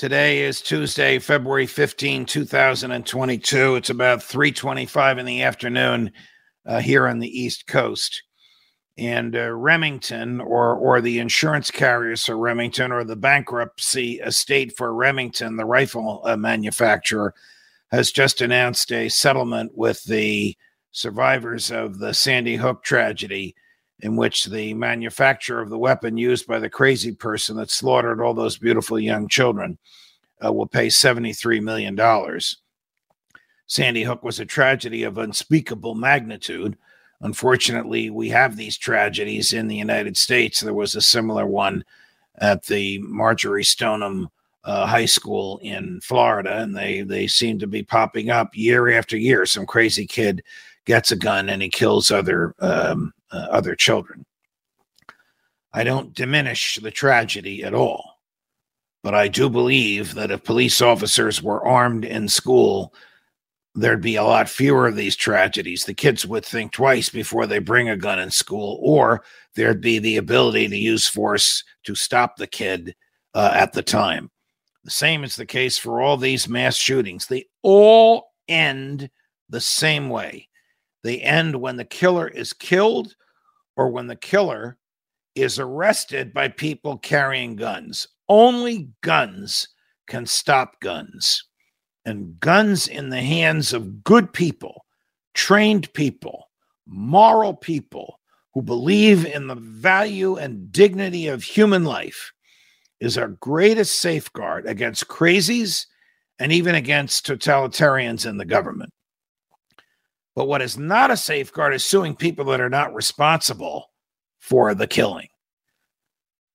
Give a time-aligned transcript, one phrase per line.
[0.00, 3.76] Today is Tuesday, February 15, 2022.
[3.76, 6.12] It's about 3:25 in the afternoon
[6.64, 8.22] uh, here on the East Coast.
[8.96, 14.94] And uh, Remington, or or the insurance carriers for Remington, or the bankruptcy estate for
[14.94, 17.34] Remington, the rifle uh, manufacturer,
[17.90, 20.56] has just announced a settlement with the
[20.92, 23.54] survivors of the Sandy Hook tragedy
[24.02, 28.34] in which the manufacturer of the weapon used by the crazy person that slaughtered all
[28.34, 29.78] those beautiful young children
[30.44, 32.40] uh, will pay $73 million.
[33.66, 36.76] Sandy Hook was a tragedy of unspeakable magnitude.
[37.20, 40.60] Unfortunately, we have these tragedies in the United States.
[40.60, 41.84] There was a similar one
[42.38, 44.28] at the Marjory Stoneman
[44.64, 49.16] uh, High School in Florida, and they they seem to be popping up year after
[49.16, 49.46] year.
[49.46, 50.42] Some crazy kid
[50.84, 54.24] gets a gun and he kills other um, uh, other children.
[55.72, 58.18] I don't diminish the tragedy at all,
[59.02, 62.92] but I do believe that if police officers were armed in school,
[63.74, 65.84] there'd be a lot fewer of these tragedies.
[65.84, 69.22] The kids would think twice before they bring a gun in school, or
[69.54, 72.96] there'd be the ability to use force to stop the kid
[73.34, 74.30] uh, at the time.
[74.84, 77.26] The same is the case for all these mass shootings.
[77.26, 79.10] They all end
[79.48, 80.48] the same way.
[81.02, 83.14] They end when the killer is killed
[83.76, 84.78] or when the killer
[85.34, 88.06] is arrested by people carrying guns.
[88.28, 89.68] Only guns
[90.06, 91.44] can stop guns.
[92.04, 94.84] And guns in the hands of good people,
[95.34, 96.50] trained people,
[96.86, 98.18] moral people
[98.54, 102.32] who believe in the value and dignity of human life
[103.00, 105.86] is our greatest safeguard against crazies
[106.38, 108.92] and even against totalitarians in the government.
[110.36, 113.90] But what is not a safeguard is suing people that are not responsible
[114.38, 115.28] for the killing.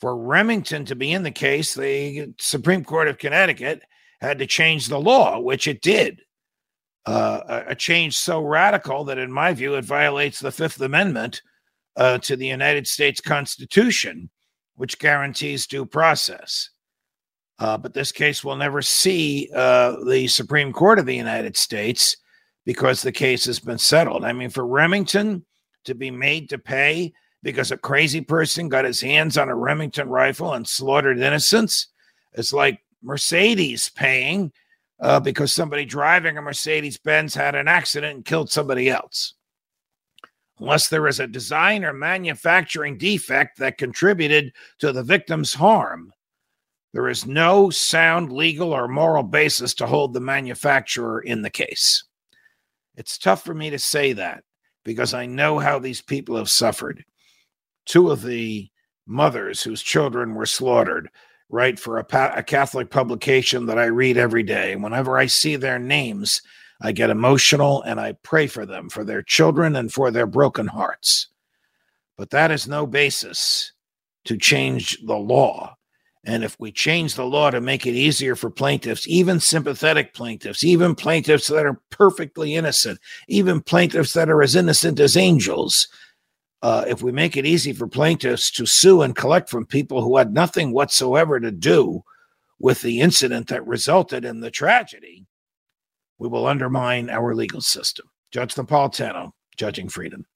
[0.00, 3.82] For Remington to be in the case, the Supreme Court of Connecticut
[4.20, 6.22] had to change the law, which it did.
[7.06, 11.42] Uh, a change so radical that, in my view, it violates the Fifth Amendment
[11.96, 14.30] uh, to the United States Constitution,
[14.74, 16.70] which guarantees due process.
[17.58, 22.16] Uh, but this case will never see uh, the Supreme Court of the United States
[22.64, 24.24] because the case has been settled.
[24.24, 25.44] I mean, for Remington
[25.84, 27.12] to be made to pay
[27.42, 31.88] because a crazy person got his hands on a Remington rifle and slaughtered innocents,
[32.34, 34.52] it's like Mercedes paying
[35.00, 39.34] uh, because somebody driving a Mercedes Benz had an accident and killed somebody else.
[40.58, 46.12] Unless there is a design or manufacturing defect that contributed to the victim's harm,
[46.92, 52.04] there is no sound legal or moral basis to hold the manufacturer in the case.
[53.00, 54.44] It's tough for me to say that
[54.84, 57.02] because I know how these people have suffered.
[57.86, 58.68] Two of the
[59.06, 61.08] mothers whose children were slaughtered
[61.48, 64.76] write for a, pa- a Catholic publication that I read every day.
[64.76, 66.42] Whenever I see their names,
[66.82, 70.66] I get emotional and I pray for them, for their children, and for their broken
[70.66, 71.28] hearts.
[72.18, 73.72] But that is no basis
[74.26, 75.74] to change the law
[76.24, 80.62] and if we change the law to make it easier for plaintiffs, even sympathetic plaintiffs,
[80.62, 85.88] even plaintiffs that are perfectly innocent, even plaintiffs that are as innocent as angels,
[86.62, 90.18] uh, if we make it easy for plaintiffs to sue and collect from people who
[90.18, 92.02] had nothing whatsoever to do
[92.58, 95.24] with the incident that resulted in the tragedy,
[96.18, 98.06] we will undermine our legal system.
[98.30, 100.26] Judge Napolitano, judging freedom.